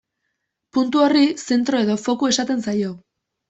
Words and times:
Puntu 0.77 1.03
horri, 1.03 1.21
zentro 1.51 1.85
edo 1.85 2.01
foku 2.07 2.33
esaten 2.33 2.69
zaio. 2.69 2.95